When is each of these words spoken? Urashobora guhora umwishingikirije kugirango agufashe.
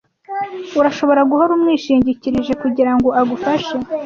Urashobora 0.79 1.21
guhora 1.31 1.51
umwishingikirije 1.57 2.53
kugirango 2.61 3.07
agufashe. 3.21 3.73